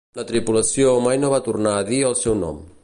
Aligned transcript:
La 0.19 0.23
tripulació 0.29 0.95
mai 1.09 1.21
no 1.25 1.31
va 1.35 1.43
tornar 1.51 1.77
a 1.83 1.87
dir 1.93 2.03
el 2.11 2.21
seu 2.25 2.41
nom. 2.47 2.67